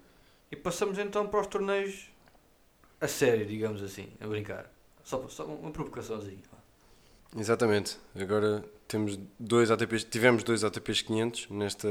[0.51, 2.11] E passamos então para os torneios
[3.01, 4.71] a sério, digamos assim, a brincar.
[5.03, 6.37] Só, só uma provocaçãozinha.
[7.35, 7.97] Exatamente.
[8.15, 11.87] Agora temos dois ATPs, tivemos dois ATPs 500 nesta,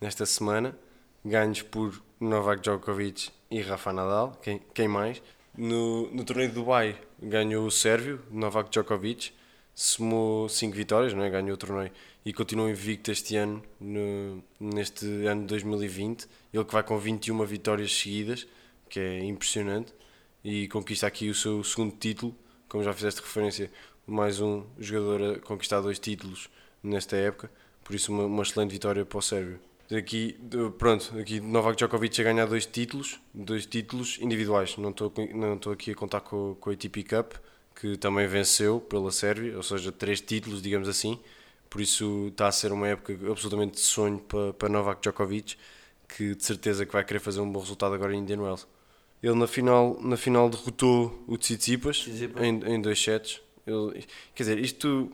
[0.00, 0.74] nesta semana,
[1.22, 5.22] ganhos por Novak Djokovic e Rafa Nadal, quem, quem mais?
[5.54, 9.41] No, no torneio de Dubai ganhou o Sérvio, Novak Djokovic,
[9.74, 11.30] somou 5 vitórias, não é?
[11.30, 11.90] ganhou o torneio
[12.24, 16.28] e continua invicto este ano, no, neste ano de 2020.
[16.52, 18.46] Ele que vai com 21 vitórias seguidas,
[18.88, 19.92] que é impressionante,
[20.44, 22.34] e conquista aqui o seu segundo título,
[22.68, 23.70] como já fizeste referência,
[24.06, 26.48] mais um jogador a conquistar dois títulos
[26.82, 27.50] nesta época,
[27.84, 29.58] por isso uma, uma excelente vitória para o Sérvio.
[29.90, 30.38] Aqui,
[30.78, 34.76] pronto, aqui Novak Djokovic a ganhar dois títulos, dois títulos individuais.
[34.78, 37.34] Não estou, não estou aqui a contar com, com a ATP Cup,
[37.74, 41.18] que também venceu pela Sérvia, ou seja, três títulos, digamos assim.
[41.70, 45.56] Por isso está a ser uma época absolutamente de sonho para, para Novak Djokovic,
[46.08, 48.66] que de certeza que vai querer fazer um bom resultado agora em Indian Wells.
[49.22, 52.06] Ele na final, na final derrotou o Tsitsipas.
[52.40, 53.40] Em, em dois sets.
[53.66, 54.04] Ele,
[54.34, 55.10] quer dizer, isto,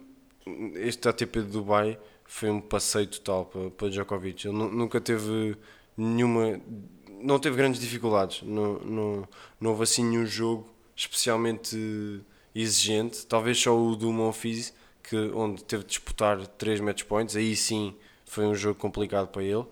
[0.74, 4.46] este ATP de Dubai foi um passeio total para, para Djokovic.
[4.46, 5.56] Ele nu- nunca teve
[5.96, 6.60] nenhuma.
[7.20, 8.42] Não teve grandes dificuldades.
[8.42, 9.28] Não, não,
[9.60, 11.76] não houve assim nenhum jogo especialmente
[12.62, 13.26] exigente.
[13.26, 17.36] Talvez só o do Monfils, que, onde teve de disputar 3 match points.
[17.36, 17.94] Aí sim
[18.26, 19.64] foi um jogo complicado para ele.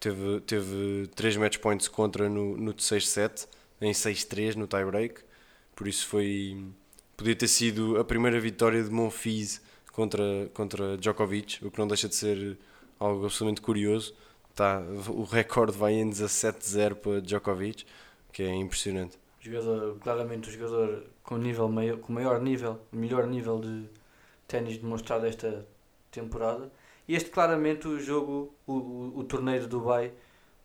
[0.00, 3.48] Teve, teve 3 match points contra no, no terceiro set,
[3.80, 5.22] em 6-3 no tie-break.
[5.74, 6.64] Por isso foi.
[7.16, 9.60] Podia ter sido a primeira vitória de Monfils
[9.92, 12.56] contra, contra Djokovic, o que não deixa de ser
[12.98, 14.14] algo absolutamente curioso.
[14.54, 17.84] Tá, o recorde vai em 17-0 para Djokovic,
[18.32, 19.18] que é impressionante.
[19.40, 23.88] Jogador, claramente o jogador com nível maior, com maior nível, melhor nível de
[24.46, 25.66] ténis demonstrado esta
[26.10, 26.70] temporada.
[27.06, 30.12] E este claramente o jogo, o, o, o torneio de Dubai,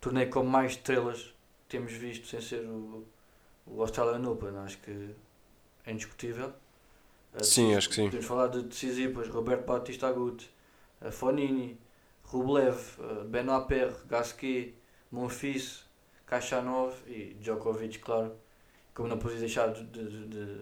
[0.01, 1.33] torneio com mais estrelas
[1.69, 3.05] temos visto sem ser o,
[3.65, 5.15] o Australian Open, acho que
[5.85, 6.53] é indiscutível.
[7.41, 8.05] Sim, acho que sim.
[8.05, 10.49] Podemos falar de Tsitsipas, Roberto Batista Agut,
[11.11, 11.79] Fonini,
[12.23, 12.77] Rublev,
[13.27, 14.75] Benoit Paire, Gasquet,
[15.11, 15.85] Monfils,
[16.25, 18.35] Kachanov e Djokovic, claro.
[18.93, 20.61] Como não podia deixar de, de, de-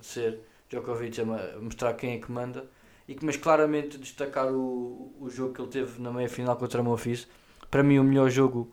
[0.00, 1.24] ser Djokovic a
[1.60, 2.64] mostrar quem é que manda.
[3.06, 6.82] E que, mas claramente destacar o, o jogo que ele teve na meia final contra
[6.82, 7.26] Monfils.
[7.70, 8.72] Para mim, o melhor jogo,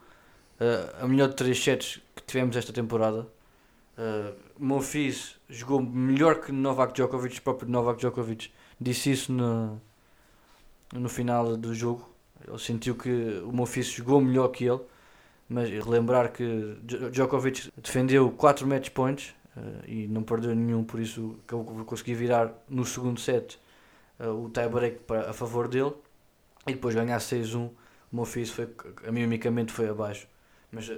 [0.59, 3.27] uh, a melhor de três sets que tivemos esta temporada.
[3.97, 9.81] Uh, Monfils jogou melhor que Novak Djokovic, o próprio Novak Djokovic disse isso no,
[10.93, 12.07] no final do jogo.
[12.47, 14.79] Ele sentiu que o Monfils jogou melhor que ele,
[15.49, 20.99] mas relembrar que Djo- Djokovic defendeu 4 match points uh, e não perdeu nenhum, por
[20.99, 23.59] isso acabou por conseguir virar no segundo set
[24.19, 25.93] uh, o tie-break a favor dele
[26.67, 27.71] e depois ganhar 6-1.
[28.11, 28.69] O Monfils foi,
[29.07, 30.27] animicamente foi abaixo,
[30.71, 30.95] mas uh,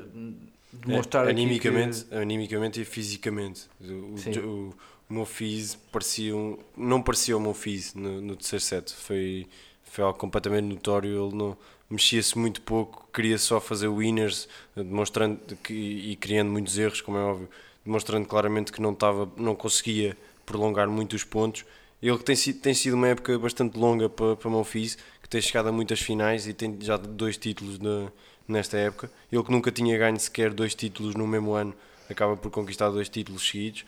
[0.71, 3.67] demonstrar É, animicamente, animicamente e fisicamente.
[3.81, 4.31] O, Sim.
[4.39, 4.69] o, o,
[5.09, 8.93] o Monfils parecia um, não parecia o Monfils no, no terceiro set.
[8.93, 9.47] Foi,
[9.83, 11.27] foi algo completamente notório.
[11.27, 11.57] Ele não
[11.89, 17.21] mexia-se muito pouco, queria só fazer winners, demonstrando que, e criando muitos erros, como é
[17.21, 17.49] óbvio,
[17.85, 21.65] demonstrando claramente que não, estava, não conseguia prolongar muito os pontos.
[22.01, 25.41] Ele que tem, sido- tem sido uma época bastante longa para, para Monfils, que tem
[25.41, 28.11] chegado a muitas finais e tem já dois títulos na,
[28.47, 29.11] nesta época.
[29.31, 31.73] Ele que nunca tinha ganho sequer dois títulos no mesmo ano,
[32.09, 33.85] acaba por conquistar dois títulos seguidos.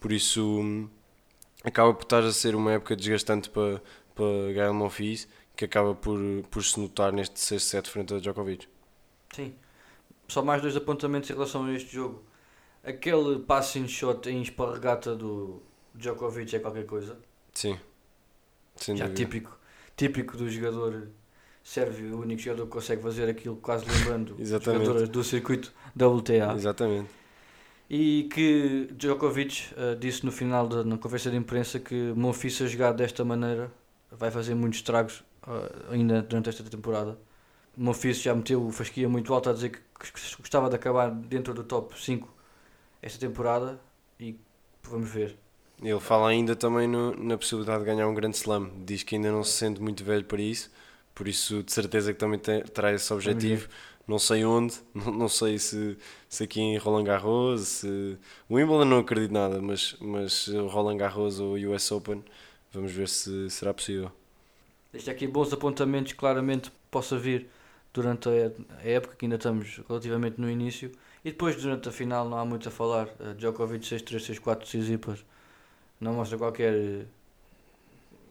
[0.00, 0.88] Por isso, hum,
[1.64, 3.82] acaba por estar a ser uma época desgastante para,
[4.14, 6.18] para Gael Monfils, que acaba por,
[6.50, 8.68] por se notar neste terceiro set frente a Djokovic.
[9.34, 9.54] Sim.
[10.28, 12.22] Só mais dois apontamentos em relação a este jogo.
[12.82, 15.62] Aquele passing shot em esparregata do
[15.94, 17.18] Djokovic é qualquer coisa.
[17.52, 17.78] Sim.
[18.76, 19.24] Sem Já dúvida.
[19.24, 19.58] típico,
[19.96, 21.08] típico do jogador
[21.62, 26.54] sérvio, o único jogador que consegue fazer aquilo, quase lembrando jogadores do circuito WTA.
[26.54, 27.08] Exatamente.
[27.88, 32.66] E que Djokovic eh, disse no final da na conferência de imprensa que Monfils a
[32.66, 33.70] jogar desta maneira
[34.10, 35.22] vai fazer muitos estragos
[35.90, 37.18] ainda durante esta temporada.
[37.76, 39.80] Monfils já meteu o fasquia muito alto a dizer que,
[40.38, 42.28] gostava de acabar dentro do top 5
[43.00, 43.80] esta temporada
[44.20, 44.36] e
[44.82, 45.36] vamos ver.
[45.82, 48.70] Ele fala ainda também no- na possibilidade de ganhar um grande slam.
[48.84, 50.70] Diz que ainda não se sente muito velho para isso,
[51.14, 53.68] por isso de certeza que também tem- terá esse objetivo.
[54.06, 55.96] Não sei onde, não, não sei se,
[56.28, 60.96] se aqui em Roland Garros, se o Wimbledon não acredito nada, mas, mas o Roland
[60.98, 62.22] Garros ou o US Open,
[62.72, 64.10] vamos ver se será possível.
[64.92, 67.48] Deixa aqui bons apontamentos, claramente possa vir
[67.94, 68.52] durante a,
[68.84, 70.92] época, que ainda estamos relativamente no início.
[71.24, 73.08] E depois, durante a final, não há muito a falar.
[73.20, 75.24] Uh, Djokovic 6-3, 6-4, Tsitsipas.
[76.00, 77.06] Não mostra qualquer,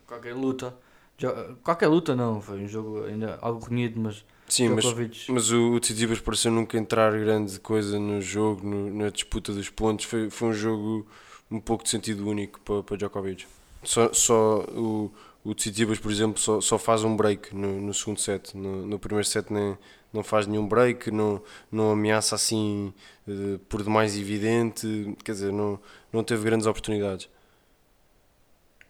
[0.07, 0.75] qualquer luta.
[1.17, 4.85] Jo- Qualquer luta não, foi um jogo ainda algo renhido, mas Sim, mas,
[5.29, 9.69] mas o, o Tsitsipas pareceu nunca entrar grande coisa no jogo, no- na disputa dos
[9.69, 10.05] pontos.
[10.05, 11.07] Foi, foi um jogo
[11.49, 13.45] um pouco de sentido único para, para Djokovic.
[13.83, 15.11] Só, só o,
[15.43, 18.55] o Tsitsipas, por exemplo, só, só faz um break no, no segundo set.
[18.55, 19.77] No, no primeiro set nem,
[20.13, 22.93] não faz nenhum break, não, não ameaça assim
[23.27, 25.15] eh, por demais evidente.
[25.23, 25.79] Quer dizer, não,
[26.13, 27.27] não teve grandes oportunidades.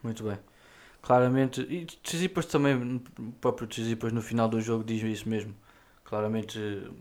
[0.03, 0.37] Muito bem.
[1.01, 5.55] Claramente, e Tsitsipas também, o próprio Tsitsipas no final do jogo diz isso mesmo.
[6.03, 6.91] Claramente eh,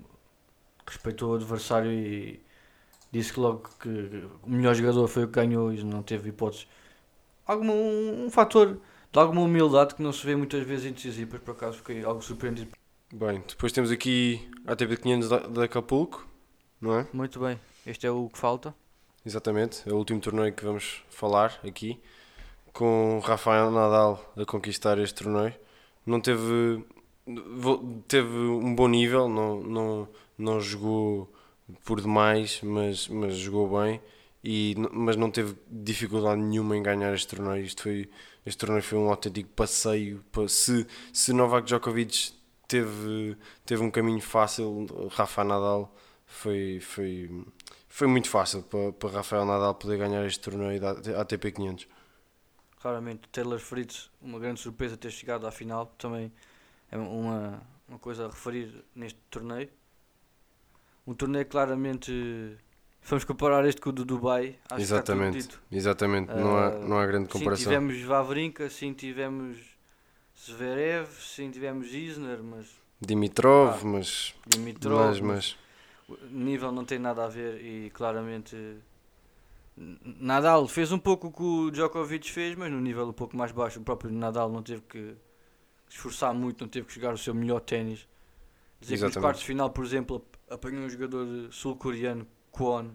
[0.86, 2.40] respeitou o adversário e
[3.10, 3.88] disse que logo que
[4.44, 6.68] o melhor jogador foi o que ganhou e não teve hipóteses.
[7.46, 8.80] Alguma, um, um fator
[9.12, 12.22] de alguma humildade que não se vê muitas vezes em Tsitsipas, por acaso fiquei algo
[12.22, 12.70] surpreendido.
[13.12, 16.26] Bem, depois temos aqui a ATP 500 da, da Acapulco,
[16.80, 17.06] não é?
[17.12, 18.74] Muito bem, este é o que falta.
[19.26, 22.00] Exatamente, é o último torneio que vamos falar aqui,
[22.72, 25.54] com Rafael Nadal a conquistar este torneio.
[26.06, 26.84] Não teve,
[28.06, 31.30] teve um bom nível, não, não, não jogou
[31.84, 34.00] por demais, mas, mas jogou bem,
[34.42, 37.64] e, mas não teve dificuldade nenhuma em ganhar este torneio.
[37.64, 38.10] Isto foi,
[38.46, 40.24] este torneio foi um autêntico passeio.
[40.32, 42.32] pa- Se, se Novak Djokovic
[42.68, 45.94] teve, teve um caminho fácil, Rafa Nadal
[46.26, 47.30] foi, foi,
[47.88, 51.86] foi muito fácil para, para Rafael Nadal poder ganhar este torneio da ATP 500.
[52.80, 56.32] Claramente, Taylor Fritz, uma grande surpresa ter chegado à final, também
[56.90, 59.70] é uma, uma coisa a referir neste torneio.
[61.06, 62.10] Um torneio claramente.
[63.02, 64.56] Vamos comparar este com o do Dubai.
[64.70, 66.32] Acho Exatamente, exatamente.
[66.34, 67.72] não, há, Ah, não há grande Sim, comparação.
[67.72, 69.56] tivemos Vavrinka, sim, tivemos
[70.38, 72.66] Zverev, sim, tivemos Isner, mas
[73.00, 75.18] Dimitrov, Ah, mas, Dimitrov.
[75.18, 75.56] mas, mas
[76.08, 78.56] O nível não tem nada a ver e claramente
[79.76, 83.52] Nadal fez um pouco o que o Djokovic fez, mas no nível um pouco mais
[83.52, 83.80] baixo.
[83.80, 85.14] O próprio Nadal não teve que
[85.88, 88.06] esforçar muito, não teve que jogar o seu melhor ténis.
[88.80, 89.22] Dizer que nos Exatamente.
[89.22, 92.90] quartos de final, por exemplo, ap- apanhou um jogador sul-coreano, Kwon.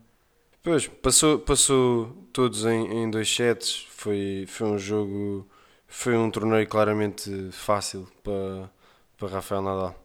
[0.64, 3.86] Pois, passou, passou todos em, em dois sets.
[3.92, 5.48] Foi, foi um jogo,
[5.88, 8.72] foi um torneio claramente fácil para,
[9.18, 9.96] para Rafael Nadal.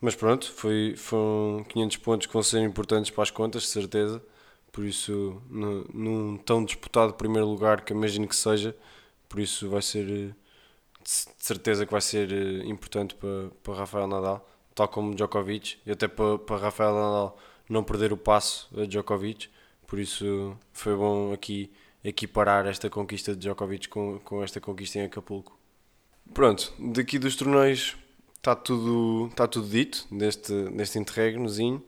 [0.00, 4.22] Mas pronto, foi, foram 500 pontos que vão ser importantes para as contas, de certeza.
[4.72, 8.76] Por isso, no- num tão disputado primeiro lugar que imagino que seja,
[9.28, 10.34] por isso vai ser, de
[11.38, 16.06] certeza que vai ser eh, importante para, para Rafael Nadal, tal como Djokovic, e até
[16.08, 17.38] para, para Rafael Nadal
[17.70, 19.48] não perder o passo a Djokovic.
[19.86, 21.70] Por isso foi bom aqui
[22.04, 25.58] equiparar esta conquista de Djokovic com, com esta conquista em Acapulco.
[26.34, 27.96] Pronto, daqui dos torneios
[28.36, 31.82] está tudo, está tudo dito neste, neste interregnozinho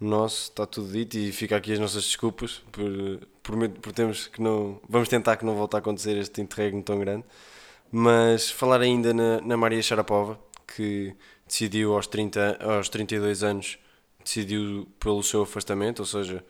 [0.00, 2.82] nosso, está tudo dito e fica aqui as nossas desculpas por,
[3.42, 4.80] por, por termos que não.
[4.88, 7.24] Vamos tentar que não volte a acontecer este interregno tão grande.
[7.92, 11.14] Mas falar ainda na, na Maria Sharapova, que
[11.46, 13.78] decidiu aos, 30, aos 32 anos,
[14.24, 16.44] decidiu pelo seu afastamento, ou seja,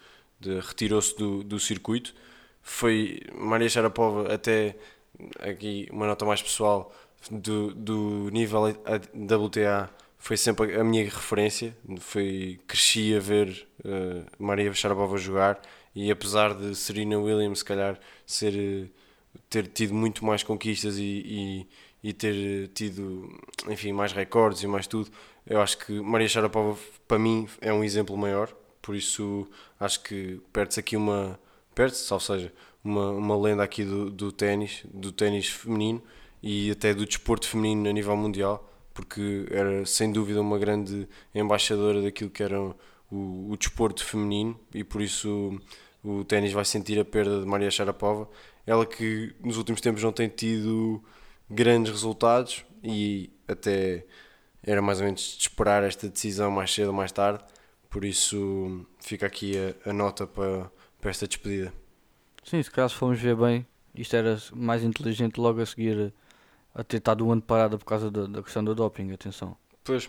[0.67, 2.15] retirou-se do, do circuito.
[2.63, 4.77] Foi Maria Sharapova, até
[5.39, 6.93] aqui uma nota mais pessoal,
[7.31, 11.77] do, do nível WTA, foi sempre a minha referência.
[11.99, 15.61] Foi, cresci a ver eh, Maria Sharapova jogar
[15.95, 18.89] e apesar de Serena Williams, se calhar, ser, eh,
[19.49, 21.67] ter tido muito mais conquistas e,
[22.05, 23.31] e, e ter eh, tido,
[23.69, 25.11] enfim, mais recordes e mais tudo,
[25.51, 28.55] eu acho que Maria Sharapova, para mim, é um exemplo maior.
[28.81, 29.49] Por isso,
[29.81, 31.39] acho que perde-se aqui uma.
[31.75, 32.53] Perde-se, ou seja,
[32.85, 36.01] uma, uma lenda aqui do, do ténis, do ténis feminino
[36.41, 42.01] e até do desporto feminino a nível mundial, porque era sem dúvida uma grande embaixadora
[42.01, 42.75] daquilo que era o,
[43.11, 45.61] o desporto feminino e por isso
[46.03, 48.29] o ténis vai sentir a perda de Maria Sharapova.
[48.67, 51.03] Ela que nos últimos tempos não tem tido
[51.51, 54.07] grandes resultados e até
[54.63, 57.43] era mais ou menos de esperar esta decisão mais cedo ou mais tarde.
[57.89, 61.73] Por isso fica aqui a, a nota para, para esta despedida.
[62.45, 66.13] Sim, se caso formos ver bem, isto era mais inteligente logo a seguir
[66.75, 69.57] a ter estado um ano parada por causa da, da questão do doping, atenção.
[69.83, 70.09] Pois,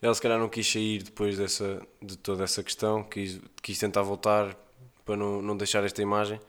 [0.00, 4.02] ela se calhar não quis sair depois dessa, de toda essa questão, quis, quis tentar
[4.02, 4.56] voltar
[5.04, 6.40] para não, não deixar esta imagem,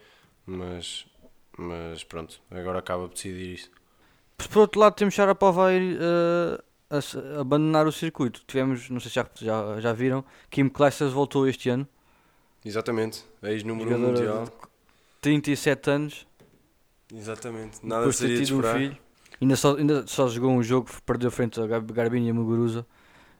[0.45, 1.05] mas,
[1.57, 3.71] mas pronto, agora acaba por decidir isso.
[4.37, 8.41] Por outro lado, temos Sharapova a, ir, eh, a abandonar o circuito.
[8.45, 11.87] Tivemos, não sei se já, já, já viram, Kim Clijsters voltou este ano.
[12.63, 14.45] Exatamente, ex-número um Jogadora mundial.
[14.45, 14.51] de
[15.21, 16.27] 37 anos,
[17.13, 18.77] Exatamente, nada depois seria de tido um esperar.
[18.79, 18.97] filho.
[19.41, 22.85] Ainda só, ainda só jogou um jogo, perdeu frente a Gab- Garbine Muguruza.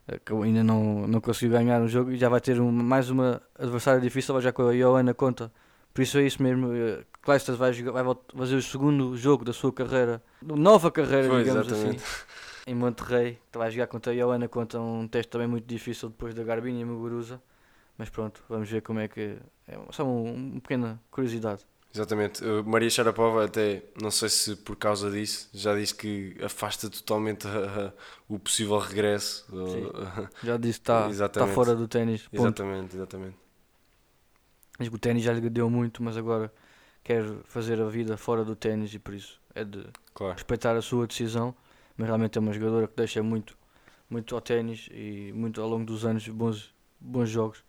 [0.08, 3.41] Acabou- ainda não, não conseguiu ganhar um jogo e já vai ter um- mais uma
[3.58, 5.52] adversária difícil, vai já com a Iowa na conta.
[5.93, 6.74] Por isso é isso mesmo.
[6.74, 11.24] eh, Clijsters vai, jogar- vai volt- fazer o segundo jogo da sua carreira, nova carreira,
[11.43, 11.97] digamos exatamente.
[11.97, 11.99] assim,
[12.68, 13.39] em Monterrey.
[13.51, 16.43] que Vai jogar contra a Iowa na conta, um teste também muito difícil depois da
[16.43, 17.41] Garbinha e Muguruza.
[17.97, 19.38] Mas pronto, vamos ver como é que.
[19.68, 21.66] É só um- uma pequena curiosidade.
[21.93, 22.43] Exatamente.
[22.43, 27.45] Uh, Maria Sharapova até, não sei se por causa disso, já disse que afasta totalmente
[27.47, 27.49] a-
[27.89, 27.93] a-
[28.30, 29.45] o possível regresso.
[29.49, 29.89] Sim.
[30.41, 31.53] Já disse que está tá Exatamente.
[31.53, 32.28] fora do ténis.
[32.32, 33.36] Exatamente, exatamente.
[34.80, 36.51] Diz que o ténis já lhe deu muito, mas agora
[37.03, 40.34] quer fazer a vida fora do ténis e por isso é de Claro.
[40.34, 41.53] respeitar a sua decisão.
[42.02, 43.56] Mas realmente é uma jogadora que deixa muito,
[44.10, 47.64] muito ao ténis e muito ao longo dos anos bons, bons jogos.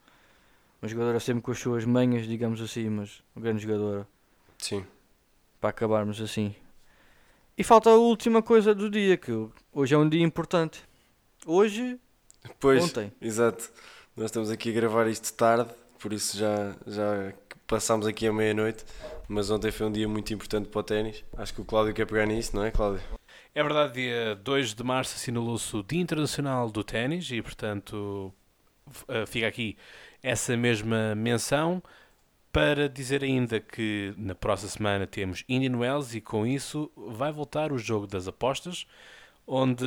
[0.81, 4.09] Uma jogadora sempre com as suas manhas, digamos assim, mas uma grande jogadora
[4.57, 4.87] Sim.
[5.61, 6.55] para acabarmos assim.
[7.59, 9.31] E falta a última coisa do dia, que
[9.71, 10.83] hoje é um dia importante.
[11.45, 12.01] Hoje,
[12.59, 13.13] Pois, ontem.
[13.21, 13.71] exato.
[14.17, 15.69] Nós estamos aqui a gravar isto tarde,
[15.99, 17.35] por isso já, já
[17.67, 18.83] passámos aqui a meia-noite,
[19.29, 21.23] mas ontem foi um dia muito importante para o ténis.
[21.37, 23.03] Acho que o Cláudio quer pegar nisso, não é, Cláudio?
[23.55, 28.33] É verdade, dia 2 de março assinalou-se o Dia Internacional do Ténis e, portanto,
[29.09, 29.77] eh, fica aqui
[30.23, 31.83] essa mesma menção
[32.51, 37.73] para dizer ainda que na próxima semana temos Indian Wells e com isso vai voltar
[37.73, 38.87] o jogo das apostas,
[39.47, 39.85] onde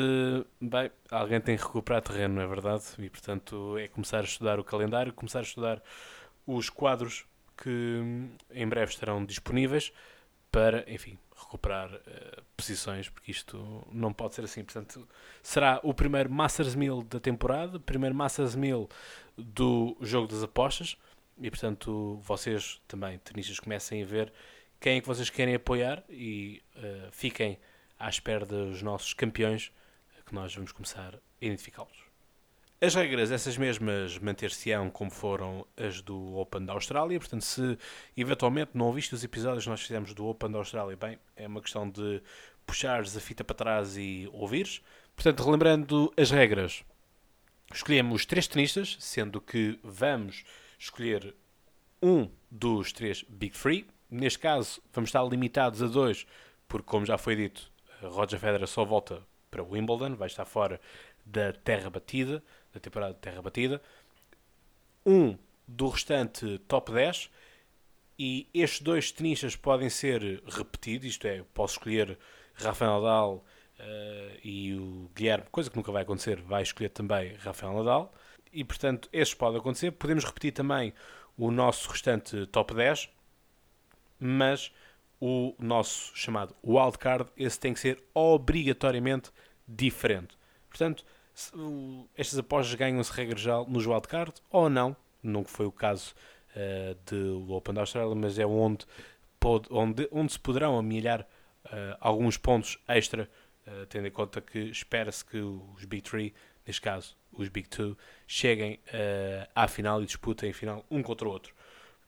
[0.62, 2.84] bem, alguém tem que recuperar terreno, não é verdade?
[3.00, 5.82] E, portanto, é começar a estudar o calendário, começar a estudar
[6.46, 7.26] os quadros
[7.58, 8.02] que
[8.52, 9.92] em breve estarão disponíveis
[10.52, 14.64] para, enfim, recuperar eh, posições, porque isto não pode ser assim.
[14.64, 15.08] Portanto,
[15.44, 18.90] será o primeiro Masters 1000 da temporada, primeiro Masters 1000
[19.38, 20.98] do jogo das apostas,
[21.40, 24.32] e portanto, vocês também, tenistas, comecem a ver
[24.80, 27.60] quem é que vocês querem apoiar e eh, fiquem
[28.00, 29.72] à espera dos nossos campeões,
[30.26, 32.05] que nós vamos começar a identificá-los.
[32.82, 37.18] As regras, essas mesmas, manter-se-ão como foram as do Open da Austrália.
[37.18, 37.78] Portanto, se
[38.18, 41.62] eventualmente não ouviste os episódios que nós fizemos do Open da Austrália, bem, é uma
[41.62, 42.22] questão de
[42.66, 44.82] puxares a fita para trás e ouvires.
[45.16, 46.84] Portanto, relembrando as regras,
[47.74, 50.44] escolhemos três tenistas, sendo que vamos
[50.78, 51.34] escolher
[52.04, 53.88] um dos três Big Three.
[54.12, 56.28] Neste caso, vamos estar limitados a dois,
[56.68, 57.72] porque, como já foi dito,
[58.02, 60.80] Roger Federer só volta para Wimbledon, vai estar fora
[61.26, 62.44] da terra batida,
[62.76, 63.82] da temporada de terra batida.
[65.06, 67.32] Um do restante top 10
[68.20, 72.18] e estes dois tenistas podem ser repetidos, isto é, posso escolher
[72.54, 73.46] Rafael Nadal
[73.80, 78.14] eh, e o Guilherme, coisa que nunca vai acontecer, vai escolher também Rafael Nadal
[78.54, 79.92] e portanto estes podem acontecer.
[79.92, 80.94] Podemos repetir também
[81.38, 83.10] o nosso restante top 10,
[84.20, 84.72] mas
[85.20, 89.32] o nosso chamado wildcard, esse tem que ser obrigatoriamente
[89.68, 90.38] diferente.
[90.70, 91.06] Portanto,
[92.16, 96.16] estas apostas ganham-se regra geral nos wildcard ou não, nunca foi o caso
[96.56, 98.86] eh, do Open da Austrália, mas é onde,
[99.40, 101.28] pode, onde, onde se poderão amelhar
[101.66, 103.30] eh, alguns pontos extra,
[103.68, 106.34] eh, tendo em conta que espera-se que os Big Three,
[106.66, 108.80] neste caso os Big Two, cheguem
[109.54, 111.54] à final e disputem a final um contra o outro.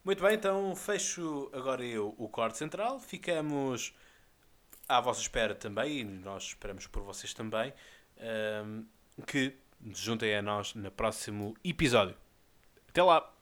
[0.05, 2.97] Muito bem, então fecho agora eu o corte central.
[3.01, 3.93] Ficamos
[4.87, 7.73] à vossa espera também, e nós esperamos por vocês também,
[8.15, 8.83] ehm,
[9.25, 9.55] que
[9.93, 12.15] juntem a nós no próximo episódio.
[12.89, 13.36] Até lá!